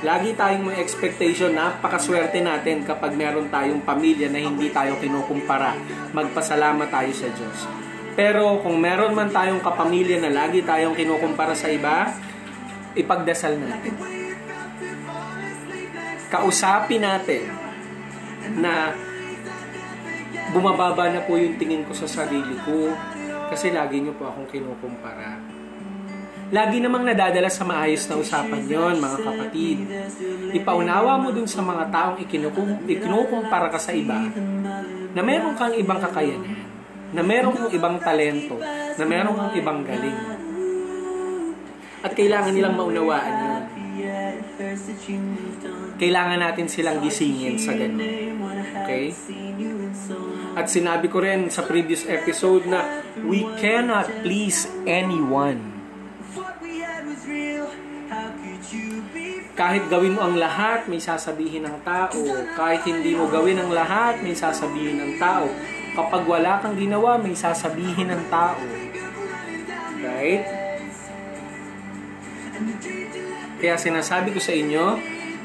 Lagi 0.00 0.32
tayong 0.32 0.72
may 0.72 0.80
expectation, 0.80 1.52
napakaswerte 1.52 2.40
natin 2.40 2.82
kapag 2.88 3.12
meron 3.12 3.52
tayong 3.52 3.84
pamilya 3.84 4.32
na 4.32 4.40
hindi 4.40 4.72
tayo 4.72 4.96
kinukumpara. 4.96 5.76
Magpasalamat 6.16 6.88
tayo 6.88 7.12
sa 7.12 7.28
Diyos. 7.28 7.58
Pero 8.14 8.62
kung 8.64 8.78
meron 8.80 9.12
man 9.12 9.28
tayong 9.28 9.60
kapamilya 9.60 10.22
na 10.22 10.30
lagi 10.32 10.62
tayong 10.62 10.94
kinukumpara 10.94 11.52
sa 11.52 11.68
iba, 11.68 12.14
ipagdasal 12.94 13.58
natin. 13.58 13.94
Kausapin 16.30 17.02
natin 17.02 17.44
na 18.58 18.94
bumababa 20.54 21.10
na 21.10 21.22
po 21.26 21.34
yung 21.34 21.58
tingin 21.58 21.82
ko 21.86 21.92
sa 21.94 22.06
sarili 22.06 22.54
ko 22.62 22.94
kasi 23.50 23.74
lagi 23.74 24.02
nyo 24.02 24.14
po 24.14 24.30
akong 24.30 24.46
kinukumpara 24.50 25.38
Lagi 26.52 26.76
namang 26.82 27.08
nadadala 27.08 27.48
sa 27.48 27.64
maayos 27.64 28.04
na 28.10 28.20
usapan 28.20 28.68
yon 28.68 29.00
mga 29.00 29.18
kapatid. 29.24 29.78
Ipaunawa 30.52 31.16
mo 31.16 31.32
dun 31.32 31.48
sa 31.48 31.64
mga 31.64 31.88
taong 31.88 32.16
ikinukum, 32.20 32.84
ikinukumpara 32.84 33.72
ka 33.72 33.80
sa 33.80 33.96
iba 33.96 34.28
na 35.14 35.22
meron 35.22 35.54
kang 35.54 35.72
ibang 35.78 36.02
kakayanan, 36.02 36.66
na 37.14 37.22
meron 37.22 37.54
kang 37.54 37.70
ibang 37.70 37.96
talento, 38.02 38.58
na 38.98 39.04
meron 39.06 39.34
kang 39.38 39.54
ibang 39.56 39.80
galing. 39.86 40.18
At 42.04 42.12
kailangan 42.12 42.52
nilang 42.52 42.76
maunawaan 42.76 43.34
yun. 43.40 43.62
Kailangan 45.96 46.38
natin 46.42 46.66
silang 46.68 47.00
gisingin 47.00 47.56
sa 47.56 47.72
ganun. 47.72 48.02
Okay? 48.84 49.14
At 50.54 50.68
sinabi 50.68 51.08
ko 51.08 51.22
rin 51.24 51.48
sa 51.48 51.64
previous 51.64 52.04
episode 52.06 52.68
na 52.68 53.02
we 53.24 53.46
cannot 53.56 54.06
please 54.22 54.68
anyone 54.84 55.73
kahit 59.54 59.86
gawin 59.86 60.18
mo 60.18 60.26
ang 60.26 60.34
lahat, 60.34 60.90
may 60.90 60.98
sasabihin 60.98 61.62
ng 61.62 61.78
tao. 61.86 62.18
Kahit 62.58 62.82
hindi 62.86 63.14
mo 63.14 63.30
gawin 63.30 63.62
ang 63.62 63.70
lahat, 63.70 64.18
may 64.18 64.34
sasabihin 64.34 64.98
ng 64.98 65.12
tao. 65.22 65.46
Kapag 65.94 66.26
wala 66.26 66.58
kang 66.58 66.74
ginawa, 66.74 67.14
may 67.22 67.38
sasabihin 67.38 68.10
ng 68.10 68.22
tao. 68.26 68.58
Right? 70.02 70.42
Kaya 73.62 73.78
sinasabi 73.78 74.34
ko 74.34 74.42
sa 74.42 74.52
inyo, 74.52 74.98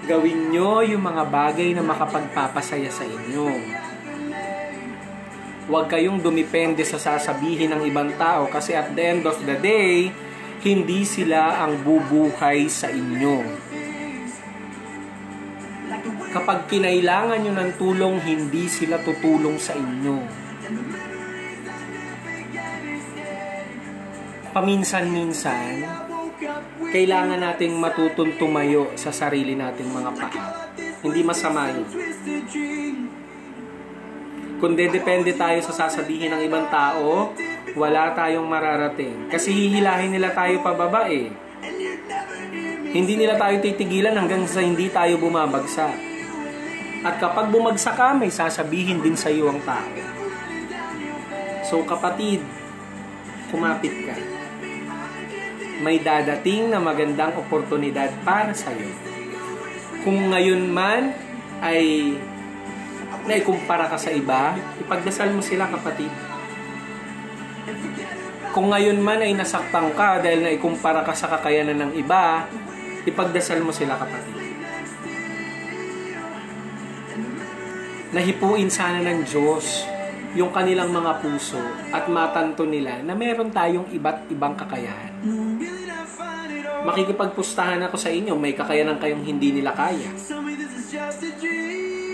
gawin 0.09 0.49
nyo 0.49 0.81
yung 0.81 1.05
mga 1.05 1.23
bagay 1.29 1.77
na 1.77 1.85
makapagpapasaya 1.85 2.89
sa 2.89 3.05
inyo. 3.05 3.45
Huwag 5.69 5.85
kayong 5.85 6.17
dumipende 6.17 6.81
sa 6.81 6.97
sasabihin 6.97 7.77
ng 7.77 7.85
ibang 7.85 8.09
tao 8.17 8.49
kasi 8.49 8.73
at 8.73 8.89
the 8.97 9.03
end 9.05 9.23
of 9.29 9.37
the 9.45 9.53
day, 9.61 10.09
hindi 10.59 11.07
sila 11.07 11.63
ang 11.63 11.87
bubuhay 11.87 12.67
sa 12.67 12.91
inyo. 12.91 13.37
Kapag 16.29 16.69
kinailangan 16.69 17.39
nyo 17.41 17.53
ng 17.57 17.71
tulong, 17.79 18.21
hindi 18.21 18.69
sila 18.69 19.01
tutulong 19.01 19.57
sa 19.57 19.73
inyo. 19.73 20.17
Paminsan-minsan, 24.53 25.85
kailangan 26.89 27.39
nating 27.39 27.73
matutong 27.77 28.37
tumayo 28.37 28.93
sa 28.97 29.09
sarili 29.09 29.53
nating 29.57 29.89
mga 29.89 30.11
paa. 30.17 30.47
Hindi 30.99 31.21
masama 31.23 31.71
yun. 31.71 31.87
Kung 34.59 34.75
depende 34.75 35.31
tayo 35.39 35.63
sa 35.63 35.87
sasabihin 35.87 36.35
ng 36.35 36.41
ibang 36.43 36.67
tao, 36.67 37.31
wala 37.77 38.13
tayong 38.17 38.47
mararating. 38.47 39.29
Kasi 39.29 39.53
hihilahin 39.53 40.13
nila 40.13 40.33
tayo 40.33 40.61
pababa 40.63 41.09
eh. 41.09 41.29
Hindi 42.89 43.13
nila 43.21 43.37
tayo 43.37 43.61
titigilan 43.61 44.17
hanggang 44.17 44.49
sa 44.49 44.65
hindi 44.65 44.89
tayo 44.89 45.21
bumabagsak. 45.21 45.93
At 47.05 47.15
kapag 47.21 47.53
bumagsak 47.53 47.95
ka, 47.95 48.17
may 48.17 48.33
sasabihin 48.33 48.99
din 48.99 49.13
sa 49.13 49.29
iyo 49.29 49.47
ang 49.47 49.61
tao. 49.61 49.87
So 51.69 51.85
kapatid, 51.85 52.41
kumapit 53.53 53.93
ka. 54.09 54.17
May 55.79 56.01
dadating 56.01 56.73
na 56.73 56.81
magandang 56.81 57.37
oportunidad 57.39 58.09
para 58.25 58.51
sa 58.51 58.73
iyo. 58.73 58.89
Kung 60.03 60.33
ngayon 60.33 60.65
man 60.67 61.13
ay 61.61 62.17
naikumpara 63.29 63.85
ka 63.85 63.95
sa 64.01 64.09
iba, 64.09 64.57
ipagdasal 64.81 65.29
mo 65.31 65.45
sila 65.45 65.69
kapatid. 65.69 66.09
Kung 68.49 68.73
ngayon 68.73 68.97
man 68.97 69.21
ay 69.21 69.37
nasaktan 69.37 69.93
ka 69.93 70.19
dahil 70.19 70.41
naikumpara 70.41 71.05
ka 71.05 71.13
sa 71.13 71.29
kakayanan 71.29 71.77
ng 71.85 71.91
iba, 72.01 72.49
ipagdasal 73.05 73.61
mo 73.61 73.69
sila 73.69 73.93
kapatid. 73.95 74.35
Nahipuin 78.09 78.73
sana 78.73 79.05
ng 79.05 79.21
Diyos 79.21 79.85
yung 80.33 80.49
kanilang 80.49 80.89
mga 80.89 81.21
puso 81.21 81.61
at 81.93 82.09
matanto 82.09 82.65
nila 82.65 83.05
na 83.05 83.13
meron 83.13 83.53
tayong 83.53 83.89
iba't 83.93 84.29
ibang 84.33 84.57
kakayahan. 84.57 85.13
Makikipagpustahan 86.89 87.85
ako 87.85 87.97
sa 88.01 88.09
inyo, 88.09 88.33
may 88.33 88.57
kakayanan 88.57 88.97
kayong 88.97 89.21
hindi 89.21 89.53
nila 89.61 89.77
kaya. 89.77 90.09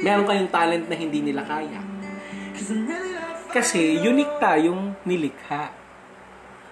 Meron 0.03 0.25
kayong 0.27 0.51
talent 0.51 0.85
na 0.91 0.95
hindi 0.99 1.19
nila 1.23 1.47
kaya. 1.47 1.79
Kasi 3.55 4.03
unique 4.03 4.35
tayong 4.35 4.99
nilikha. 5.07 5.71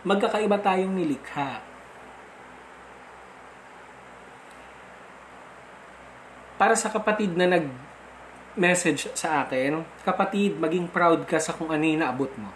Magkakaiba 0.04 0.60
tayong 0.60 0.92
nilikha. 0.92 1.63
Para 6.60 6.75
sa 6.75 6.92
kapatid 6.92 7.40
na 7.40 7.48
nag-message 7.48 9.16
sa 9.16 9.48
akin, 9.48 9.88
kapatid, 10.04 10.60
maging 10.60 10.92
proud 10.92 11.24
ka 11.24 11.40
sa 11.40 11.56
kung 11.56 11.72
ano 11.72 11.88
yung 11.88 12.04
naabot 12.04 12.32
mo. 12.36 12.52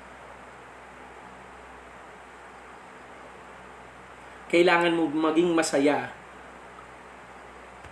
Kailangan 4.52 4.92
mo 4.92 5.08
maging 5.08 5.56
masaya 5.56 6.12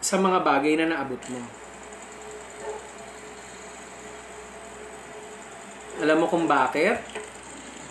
sa 0.03 0.19
mga 0.19 0.43
bagay 0.43 0.75
na 0.75 0.91
naabot 0.91 1.23
mo. 1.31 1.64
Alam 6.03 6.17
mo 6.23 6.25
kung 6.27 6.43
bakit? 6.43 6.99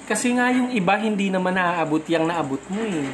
Kasi 0.05 0.37
nga 0.37 0.53
yung 0.53 0.69
iba 0.77 1.01
hindi 1.01 1.33
naman 1.33 1.57
naaabot 1.57 2.05
yung 2.05 2.29
naabot 2.29 2.61
mo 2.69 2.81
eh. 2.85 3.09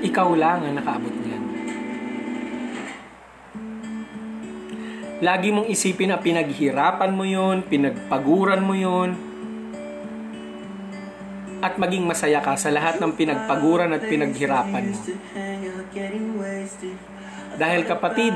Ikaw 0.00 0.28
lang 0.32 0.64
ang 0.64 0.76
nakaabot 0.80 1.12
niyan. 1.12 1.44
Lagi 5.20 5.52
mong 5.52 5.68
isipin 5.68 6.08
na 6.08 6.16
pinaghirapan 6.16 7.12
mo 7.12 7.28
yun, 7.28 7.60
pinagpaguran 7.60 8.64
mo 8.64 8.72
yun, 8.72 9.12
at 11.60 11.76
maging 11.76 12.08
masaya 12.08 12.40
ka 12.40 12.56
sa 12.56 12.72
lahat 12.72 12.96
ng 12.96 13.12
pinagpaguran 13.12 13.92
at 13.92 14.00
pinaghirapan 14.08 14.96
mo. 14.96 14.98
Dahil 17.60 17.84
kapatid, 17.84 18.32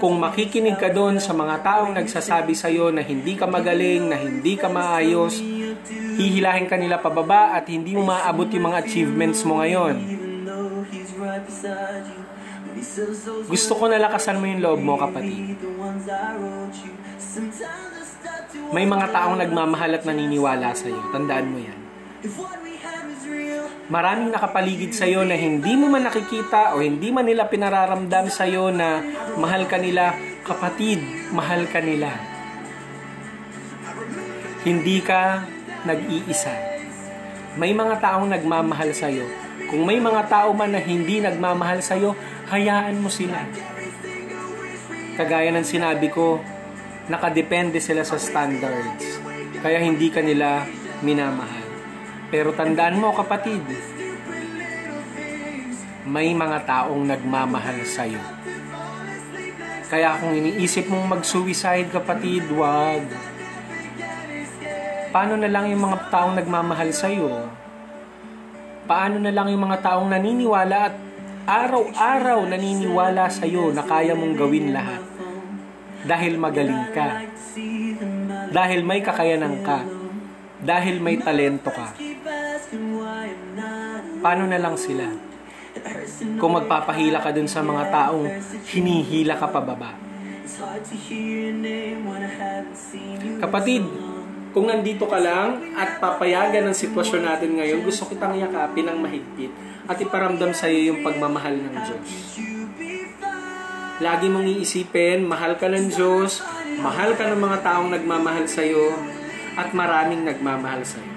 kung 0.00 0.20
makikinig 0.20 0.76
ka 0.76 0.92
doon 0.92 1.16
sa 1.20 1.32
mga 1.32 1.62
taong 1.64 1.92
nagsasabi 1.96 2.52
sa 2.52 2.68
iyo 2.68 2.92
na 2.92 3.00
hindi 3.00 3.34
ka 3.34 3.48
magaling, 3.48 4.08
na 4.08 4.16
hindi 4.16 4.54
ka 4.54 4.68
maayos, 4.68 5.40
hihilahin 6.16 6.68
ka 6.68 6.76
nila 6.76 7.00
pababa 7.00 7.56
at 7.56 7.68
hindi 7.68 7.96
mo 7.96 8.08
maabot 8.08 8.48
yung 8.50 8.66
mga 8.68 8.78
achievements 8.84 9.44
mo 9.44 9.60
ngayon. 9.60 9.96
Gusto 13.48 13.72
ko 13.76 13.84
na 13.88 13.96
lakasan 13.96 14.36
mo 14.40 14.44
yung 14.44 14.62
loob 14.62 14.80
mo, 14.84 14.94
kapatid. 15.00 15.56
May 18.72 18.84
mga 18.84 19.06
taong 19.12 19.36
nagmamahal 19.40 19.92
at 19.96 20.04
naniniwala 20.04 20.74
sa 20.76 20.86
iyo. 20.88 21.00
Tandaan 21.12 21.46
mo 21.48 21.58
yan. 21.60 21.78
Maraming 23.86 24.34
nakapaligid 24.34 24.90
sa 24.90 25.06
iyo 25.06 25.22
na 25.22 25.38
hindi 25.38 25.78
mo 25.78 25.86
man 25.86 26.10
nakikita 26.10 26.74
o 26.74 26.82
hindi 26.82 27.14
man 27.14 27.22
nila 27.22 27.46
pinararamdam 27.46 28.26
sa 28.26 28.42
iyo 28.42 28.74
na 28.74 28.98
mahal 29.38 29.62
ka 29.70 29.78
nila, 29.78 30.10
kapatid, 30.42 30.98
mahal 31.30 31.70
ka 31.70 31.78
nila. 31.78 32.10
Hindi 34.66 34.98
ka 35.06 35.46
nag-iisa. 35.86 36.50
May 37.54 37.70
mga 37.70 38.02
taong 38.02 38.26
nagmamahal 38.26 38.90
sa 38.90 39.06
iyo. 39.06 39.22
Kung 39.70 39.86
may 39.86 40.02
mga 40.02 40.26
tao 40.26 40.50
man 40.50 40.74
na 40.74 40.82
hindi 40.82 41.22
nagmamahal 41.22 41.78
sa 41.78 41.94
iyo, 41.94 42.18
hayaan 42.50 42.98
mo 42.98 43.06
sila. 43.06 43.38
Kagaya 45.14 45.54
ng 45.54 45.62
sinabi 45.62 46.10
ko, 46.10 46.42
nakadepende 47.06 47.78
sila 47.78 48.02
sa 48.02 48.18
standards. 48.18 49.22
Kaya 49.62 49.78
hindi 49.78 50.10
ka 50.10 50.26
nila 50.26 50.66
minamahal. 51.06 51.65
Pero 52.26 52.50
tandaan 52.50 52.98
mo 52.98 53.14
kapatid, 53.14 53.62
may 56.06 56.34
mga 56.34 56.66
taong 56.66 57.06
nagmamahal 57.06 57.82
sa 57.86 58.06
iyo. 58.06 58.22
Kaya 59.86 60.18
kung 60.18 60.34
iniisip 60.34 60.90
mong 60.90 61.18
mag-suicide 61.18 61.90
kapatid, 61.94 62.46
wag. 62.50 63.06
Paano 65.14 65.38
na 65.38 65.46
lang 65.46 65.70
yung 65.70 65.86
mga 65.86 66.10
taong 66.10 66.34
nagmamahal 66.34 66.90
sa 66.90 67.06
iyo? 67.06 67.46
Paano 68.86 69.22
na 69.22 69.30
lang 69.30 69.50
yung 69.50 69.62
mga 69.62 69.82
taong 69.82 70.10
naniniwala 70.10 70.78
at 70.90 70.94
araw-araw 71.46 72.42
naniniwala 72.46 73.30
sa 73.30 73.46
iyo 73.46 73.70
na 73.70 73.86
kaya 73.86 74.18
mong 74.18 74.34
gawin 74.34 74.74
lahat? 74.74 75.02
Dahil 76.06 76.38
magaling 76.38 76.90
ka. 76.90 77.22
Dahil 78.50 78.82
may 78.82 79.02
kakayanan 79.02 79.62
ka. 79.62 79.95
Dahil 80.66 80.98
may 80.98 81.22
talento 81.22 81.70
ka 81.70 81.94
paano 84.20 84.44
na 84.50 84.58
lang 84.58 84.74
sila? 84.74 85.06
Kung 86.40 86.58
magpapahila 86.58 87.22
ka 87.22 87.30
dun 87.30 87.46
sa 87.46 87.62
mga 87.62 87.94
taong 87.94 88.26
hinihila 88.66 89.38
ka 89.38 89.46
pababa. 89.46 89.94
Kapatid, 93.38 93.84
kung 94.56 94.66
nandito 94.72 95.04
ka 95.04 95.20
lang 95.20 95.76
at 95.76 96.00
papayagan 96.00 96.64
ng 96.66 96.76
sitwasyon 96.76 97.22
natin 97.22 97.60
ngayon, 97.60 97.84
gusto 97.84 98.08
kitang 98.08 98.34
yakapin 98.40 98.88
ng 98.88 98.98
mahigpit 98.98 99.52
at 99.86 100.00
iparamdam 100.00 100.50
sa 100.56 100.66
iyo 100.66 100.96
yung 100.96 101.04
pagmamahal 101.04 101.54
ng 101.54 101.74
Diyos. 101.76 102.08
Lagi 104.00 104.26
mong 104.32 104.48
iisipin, 104.48 105.28
mahal 105.28 105.60
ka 105.60 105.68
ng 105.68 105.92
Diyos, 105.92 106.40
mahal 106.80 107.14
ka 107.14 107.28
ng 107.28 107.40
mga 107.40 107.58
taong 107.62 107.88
nagmamahal 107.92 108.48
sa 108.48 108.64
iyo, 108.64 108.96
at 109.56 109.68
maraming 109.72 110.22
nagmamahal 110.22 110.84
sa 110.84 111.00
iyo. 111.00 111.16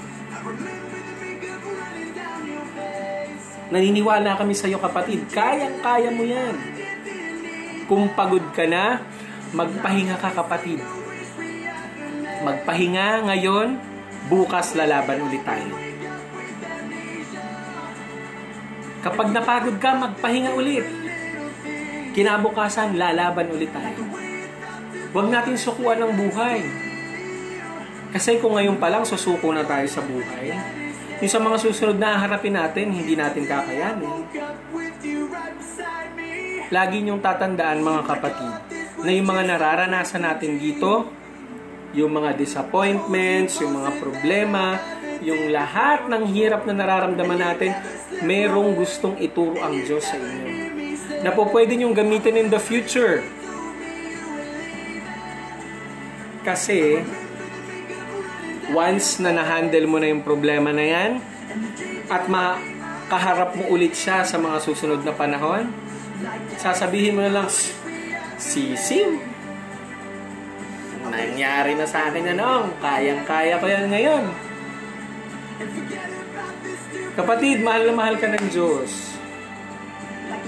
Naniniwala 3.69 4.33
kami 4.33 4.57
sa 4.57 4.65
iyo 4.65 4.81
kapatid. 4.81 5.29
Kayang-kaya 5.29 6.09
mo 6.09 6.25
yan. 6.25 6.55
Kung 7.85 8.09
pagod 8.17 8.41
ka 8.55 8.65
na, 8.65 9.03
magpahinga 9.53 10.17
ka 10.17 10.33
kapatid. 10.33 10.81
Magpahinga 12.41 13.29
ngayon, 13.29 13.77
bukas 14.31 14.73
lalaban 14.73 15.21
ulit 15.21 15.43
tayo. 15.45 15.69
Kapag 18.99 19.27
napagod 19.31 19.77
ka, 19.77 19.95
magpahinga 19.95 20.51
ulit. 20.57 20.85
Kinabukasan, 22.17 22.97
lalaban 22.97 23.53
ulit 23.53 23.69
tayo. 23.69 24.01
Huwag 25.13 25.27
natin 25.29 25.55
sukuan 25.55 26.01
ng 26.01 26.13
buhay. 26.17 26.88
Kasi 28.09 28.41
kung 28.41 28.57
ngayon 28.57 28.81
pa 28.81 28.89
lang 28.89 29.05
susuko 29.05 29.53
na 29.53 29.61
tayo 29.61 29.85
sa 29.85 30.01
buhay, 30.01 30.49
yung 31.19 31.31
sa 31.31 31.37
mga 31.37 31.57
susunod 31.61 31.97
na 31.99 32.17
harapin 32.17 32.55
natin, 32.55 32.89
hindi 32.89 33.13
natin 33.13 33.43
kakayanin. 33.45 34.23
lagi 36.69 37.01
niyong 37.01 37.21
tatandaan 37.21 37.81
mga 37.81 38.01
kapatid, 38.05 38.53
na 39.01 39.09
yung 39.09 39.27
mga 39.29 39.43
nararanasan 39.51 40.21
natin 40.21 40.61
dito, 40.61 41.09
yung 41.97 42.13
mga 42.13 42.37
disappointments, 42.37 43.57
yung 43.61 43.81
mga 43.81 43.91
problema, 43.97 44.77
yung 45.25 45.49
lahat 45.49 46.05
ng 46.07 46.23
hirap 46.29 46.63
na 46.69 46.73
nararamdaman 46.77 47.41
natin, 47.41 47.73
merong 48.21 48.77
gustong 48.77 49.17
ituro 49.19 49.57
ang 49.59 49.75
Diyos 49.81 50.05
sa 50.05 50.15
inyo. 50.15 50.47
Na 51.25 51.33
po 51.33 51.49
pwede 51.49 51.75
niyong 51.75 51.97
gamitin 51.97 52.37
in 52.37 52.47
the 52.47 52.61
future. 52.61 53.25
Kasi, 56.45 57.03
once 58.73 59.21
na 59.21 59.33
na-handle 59.33 59.87
mo 59.89 59.97
na 59.97 60.09
yung 60.09 60.21
problema 60.21 60.69
na 60.69 60.85
yan, 60.85 61.11
at 62.09 62.25
makaharap 62.29 63.57
mo 63.57 63.69
ulit 63.73 63.93
siya 63.93 64.25
sa 64.25 64.37
mga 64.37 64.57
susunod 64.61 65.01
na 65.05 65.13
panahon, 65.13 65.69
sasabihin 66.57 67.17
mo 67.17 67.21
na 67.25 67.41
lang, 67.41 67.47
Sisiw, 68.39 69.19
nangyari 71.09 71.75
na 71.75 71.83
sa 71.83 72.07
akin 72.07 72.23
na 72.31 72.35
noong, 72.37 72.79
kayang-kaya 72.79 73.59
ko 73.59 73.65
yan 73.67 73.91
ngayon. 73.91 74.23
Kapatid, 77.19 77.59
mahal 77.59 77.83
na 77.83 77.93
mahal 77.93 78.15
ka 78.15 78.31
ng 78.31 78.47
Diyos. 78.47 79.19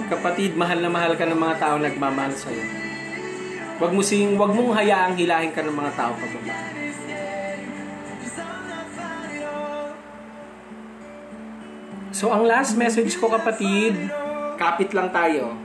Kapatid, 0.07 0.55
mahal 0.55 0.79
na 0.79 0.87
mahal 0.87 1.19
ka 1.19 1.27
ng 1.27 1.35
mga 1.35 1.55
tao 1.59 1.75
nagmamahal 1.75 2.31
sa'yo. 2.31 2.63
Wag 3.83 3.91
mo 3.91 3.99
sing, 3.99 4.39
wag 4.39 4.55
mong 4.55 4.77
hayaang 4.77 5.19
hilahin 5.19 5.51
ka 5.51 5.65
ng 5.65 5.75
mga 5.75 5.91
tao 5.99 6.15
pababa. 6.15 6.70
So, 12.11 12.27
ang 12.27 12.43
last 12.43 12.75
message 12.75 13.15
ko 13.15 13.31
kapatid, 13.31 13.95
kapit 14.59 14.91
lang 14.91 15.15
tayo. 15.15 15.55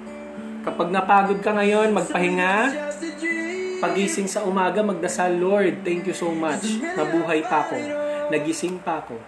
Kapag 0.62 0.94
napagod 0.94 1.42
ka 1.42 1.50
ngayon, 1.50 1.90
magpahinga, 1.90 2.70
pagising 3.82 4.30
sa 4.30 4.46
umaga, 4.46 4.78
magdasal, 4.78 5.34
Lord, 5.34 5.82
thank 5.82 6.06
you 6.06 6.14
so 6.14 6.30
much. 6.30 6.78
Nabuhay 6.78 7.42
pa 7.42 7.66
ako. 7.66 7.78
Nagising 8.30 8.78
pa 8.78 9.02
ako. 9.02 9.18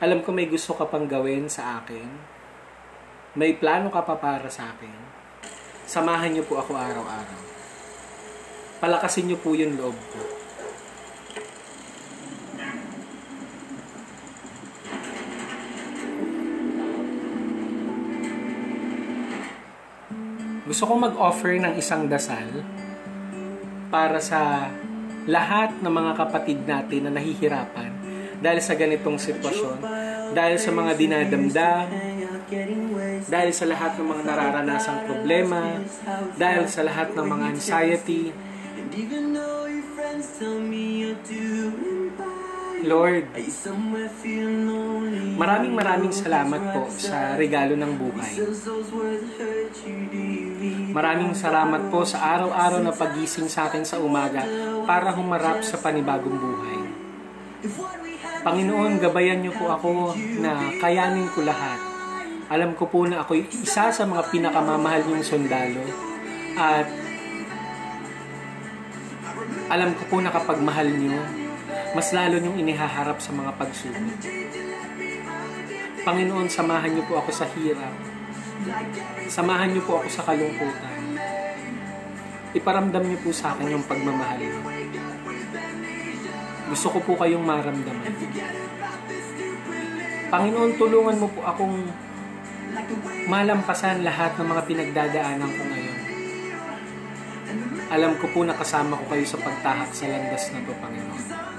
Alam 0.00 0.24
ko 0.24 0.32
may 0.32 0.48
gusto 0.48 0.72
ka 0.72 0.88
pang 0.88 1.04
gawin 1.04 1.48
sa 1.48 1.80
akin. 1.84 2.08
May 3.36 3.56
plano 3.60 3.92
ka 3.92 4.00
pa 4.00 4.16
para 4.16 4.48
sa 4.48 4.72
akin. 4.72 4.96
Samahan 5.84 6.32
niyo 6.32 6.48
po 6.48 6.56
ako 6.56 6.72
araw-araw. 6.72 7.40
Palakasin 8.80 9.28
niyo 9.28 9.40
po 9.40 9.52
yung 9.52 9.76
loob 9.76 9.96
ko. 10.12 10.35
Gusto 20.66 20.82
ko 20.90 20.98
mag-offer 20.98 21.62
ng 21.62 21.78
isang 21.78 22.10
dasal 22.10 22.66
para 23.86 24.18
sa 24.18 24.66
lahat 25.30 25.78
ng 25.78 25.90
mga 25.94 26.12
kapatid 26.18 26.58
natin 26.66 27.06
na 27.06 27.14
nahihirapan 27.14 27.90
dahil 28.42 28.60
sa 28.60 28.74
ganitong 28.74 29.14
sitwasyon, 29.14 29.78
dahil 30.34 30.58
sa 30.58 30.70
mga 30.74 30.92
dinadamdam, 30.98 31.86
dahil 33.30 33.50
sa 33.54 33.64
lahat 33.70 33.94
ng 33.94 34.06
mga 34.10 34.22
nararanasang 34.26 35.06
problema, 35.06 35.78
dahil 36.34 36.66
sa 36.66 36.82
lahat 36.82 37.14
ng 37.14 37.26
mga 37.26 37.44
anxiety. 37.54 38.34
Lord, 42.86 43.34
maraming 45.34 45.74
maraming 45.74 46.14
salamat 46.14 46.62
po 46.70 46.86
sa 46.94 47.34
regalo 47.34 47.74
ng 47.74 47.92
buhay. 47.98 48.32
Maraming 50.94 51.34
salamat 51.34 51.90
po 51.90 52.06
sa 52.06 52.38
araw-araw 52.38 52.80
na 52.86 52.94
pagising 52.94 53.50
sa 53.50 53.66
akin 53.66 53.82
sa 53.82 53.98
umaga 53.98 54.46
para 54.86 55.10
humarap 55.10 55.66
sa 55.66 55.82
panibagong 55.82 56.38
buhay. 56.38 56.78
Panginoon, 58.46 59.02
gabayan 59.02 59.42
niyo 59.42 59.58
po 59.58 59.66
ako 59.66 60.14
na 60.38 60.70
kayanin 60.78 61.26
ko 61.34 61.42
lahat. 61.42 61.82
Alam 62.46 62.78
ko 62.78 62.86
po 62.86 63.02
na 63.10 63.26
ako 63.26 63.34
isa 63.42 63.90
sa 63.90 64.04
mga 64.06 64.30
pinakamamahal 64.30 65.02
niyong 65.02 65.26
sundalo 65.26 65.82
at 66.54 66.86
alam 69.66 69.90
ko 69.98 70.02
po 70.06 70.16
na 70.22 70.30
kapag 70.30 70.62
mahal 70.62 70.86
niyo, 70.86 71.18
mas 71.96 72.12
lalo 72.12 72.36
niyong 72.36 72.60
inihaharap 72.60 73.16
sa 73.24 73.32
mga 73.32 73.56
pagsubok. 73.56 74.04
Panginoon, 76.04 76.44
samahan 76.52 76.92
niyo 76.92 77.08
po 77.08 77.16
ako 77.24 77.32
sa 77.32 77.48
hirap. 77.56 77.96
Samahan 79.32 79.72
niyo 79.72 79.80
po 79.88 80.04
ako 80.04 80.08
sa 80.12 80.22
kalungkutan. 80.28 81.00
Iparamdam 82.52 83.00
niyo 83.00 83.18
po 83.24 83.32
sa 83.32 83.56
akin 83.56 83.72
yung 83.72 83.84
pagmamahal 83.88 84.44
niyo. 84.44 84.60
Gusto 86.68 86.86
ko 86.92 86.98
po 87.00 87.12
kayong 87.16 87.42
maramdaman. 87.48 88.12
Panginoon, 90.28 90.72
tulungan 90.76 91.16
mo 91.16 91.32
po 91.32 91.40
akong 91.48 91.80
malampasan 93.24 94.04
lahat 94.04 94.36
ng 94.36 94.46
mga 94.52 94.62
pinagdadaanan 94.68 95.48
ko 95.48 95.62
ngayon. 95.64 95.98
Alam 97.88 98.12
ko 98.20 98.28
po 98.28 98.44
na 98.44 98.52
kasama 98.52 99.00
ko 99.00 99.04
kayo 99.08 99.24
sa 99.24 99.40
pagtahak 99.40 99.90
sa 99.96 100.04
landas 100.10 100.44
na 100.52 100.60
to, 100.60 100.76
Panginoon. 100.76 101.55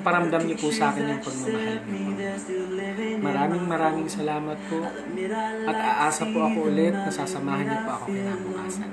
Iparamdam 0.00 0.42
niyo 0.48 0.56
po 0.56 0.72
sa 0.72 0.88
akin 0.88 1.12
yung 1.12 1.20
pagmamahal 1.20 1.76
niyo. 1.84 2.08
Maraming 3.20 3.64
maraming 3.68 4.08
salamat 4.08 4.58
po 4.64 4.80
at 5.68 5.76
aasa 5.76 6.24
po 6.32 6.38
ako 6.48 6.72
ulit 6.72 6.96
na 6.96 7.12
sasamahan 7.12 7.68
niyo 7.68 7.78
po 7.84 7.90
ako 8.00 8.04
kinabukasan. 8.08 8.90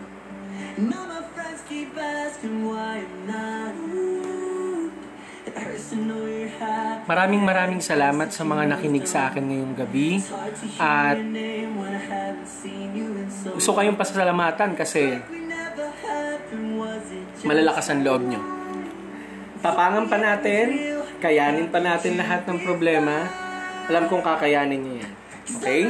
Maraming 7.08 7.44
maraming 7.48 7.80
salamat 7.80 8.28
sa 8.36 8.44
mga 8.44 8.64
nakinig 8.68 9.08
sa 9.08 9.32
akin 9.32 9.48
ngayong 9.48 9.76
gabi 9.80 10.20
at 10.76 11.18
gusto 13.56 13.72
kayong 13.72 13.96
pasalamatan 13.96 14.76
kasi 14.76 15.16
malalakas 17.48 17.88
ang 17.96 18.04
loob 18.04 18.24
nyo. 18.28 18.42
Tapangan 19.58 20.06
pa 20.06 20.18
natin, 20.22 20.97
kayanin 21.18 21.68
pa 21.74 21.82
natin 21.82 22.18
lahat 22.18 22.46
ng 22.46 22.60
problema. 22.62 23.26
Alam 23.88 24.06
kong 24.12 24.24
kakayanin 24.24 24.80
niyo 24.82 24.96
yan. 25.02 25.14
Okay? 25.58 25.82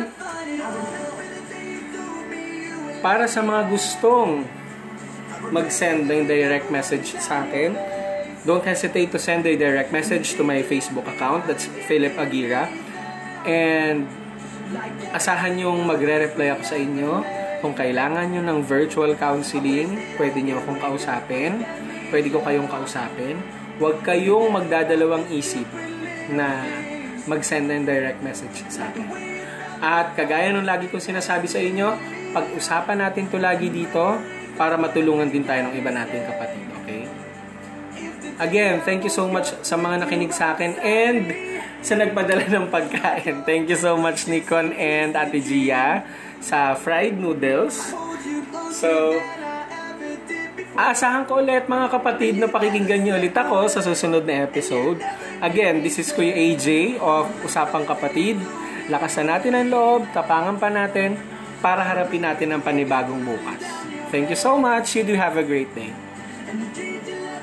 Para 3.02 3.26
sa 3.30 3.42
mga 3.42 3.70
gustong 3.70 4.46
mag-send 5.50 6.10
ng 6.10 6.26
direct 6.28 6.68
message 6.74 7.16
sa 7.18 7.46
akin, 7.46 7.74
don't 8.44 8.64
hesitate 8.64 9.10
to 9.12 9.20
send 9.20 9.46
a 9.46 9.54
direct 9.56 9.90
message 9.92 10.36
to 10.36 10.44
my 10.44 10.62
Facebook 10.64 11.06
account. 11.08 11.46
That's 11.46 11.68
Philip 11.88 12.16
Agira. 12.16 12.70
And 13.48 14.08
asahan 15.16 15.56
yung 15.60 15.88
magre-reply 15.88 16.58
ako 16.58 16.64
sa 16.64 16.78
inyo. 16.78 17.12
Kung 17.58 17.74
kailangan 17.74 18.30
nyo 18.30 18.42
ng 18.46 18.60
virtual 18.62 19.18
counseling, 19.18 19.98
pwede 20.22 20.38
nyo 20.46 20.62
akong 20.62 20.78
kausapin. 20.78 21.66
Pwede 22.14 22.30
ko 22.30 22.40
kayong 22.46 22.70
kausapin. 22.70 23.42
Huwag 23.78 24.02
kayong 24.02 24.50
magdadalawang 24.50 25.30
isip 25.30 25.66
na 26.34 26.66
mag-send 27.30 27.70
ng 27.70 27.86
direct 27.86 28.20
message 28.26 28.66
sa 28.74 28.90
akin. 28.90 29.06
At 29.78 30.18
kagaya 30.18 30.50
nung 30.50 30.66
lagi 30.66 30.90
kong 30.90 31.04
sinasabi 31.14 31.46
sa 31.46 31.62
inyo, 31.62 31.94
pag-usapan 32.34 32.98
natin 32.98 33.30
to 33.30 33.38
lagi 33.38 33.70
dito 33.70 34.18
para 34.58 34.74
matulungan 34.76 35.30
din 35.30 35.46
tayo 35.46 35.70
ng 35.70 35.74
iba 35.78 35.94
nating 35.94 36.26
kapatid. 36.26 36.66
Okay? 36.82 37.02
Again, 38.42 38.82
thank 38.82 39.06
you 39.06 39.14
so 39.14 39.30
much 39.30 39.54
sa 39.62 39.78
mga 39.78 40.06
nakinig 40.06 40.34
sa 40.34 40.58
akin 40.58 40.78
and 40.82 41.30
sa 41.86 41.94
nagpadala 41.94 42.50
ng 42.50 42.66
pagkain. 42.74 43.46
Thank 43.46 43.70
you 43.70 43.78
so 43.78 43.94
much 43.94 44.26
Nikon 44.26 44.74
and 44.74 45.14
Ate 45.14 45.38
Gia 45.42 46.02
sa 46.42 46.74
fried 46.74 47.18
noodles. 47.18 47.94
So, 48.74 49.22
aasahan 50.78 51.26
ko 51.26 51.42
ulit 51.42 51.66
mga 51.66 51.90
kapatid 51.90 52.38
na 52.38 52.46
pakikinggan 52.46 53.02
niyo 53.02 53.18
ulit 53.18 53.34
ako 53.34 53.66
sa 53.66 53.82
susunod 53.82 54.22
na 54.30 54.46
episode. 54.46 55.02
Again, 55.42 55.82
this 55.82 55.98
is 55.98 56.14
Kuya 56.14 56.38
AJ 56.38 57.02
of 57.02 57.26
Usapang 57.42 57.90
Kapatid. 57.90 58.38
Lakasan 58.88 59.34
natin 59.34 59.58
ang 59.58 59.68
loob, 59.74 60.06
tapangan 60.14 60.62
pa 60.62 60.70
natin 60.70 61.18
para 61.66 61.82
harapin 61.82 62.22
natin 62.22 62.54
ang 62.54 62.62
panibagong 62.62 63.26
bukas. 63.26 63.60
Thank 64.14 64.30
you 64.30 64.40
so 64.40 64.56
much. 64.62 64.94
You 64.94 65.04
do 65.04 65.18
have 65.18 65.36
a 65.36 65.44
great 65.44 65.74
day. 65.74 65.92